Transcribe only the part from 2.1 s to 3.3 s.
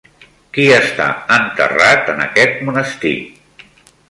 en aquest monestir?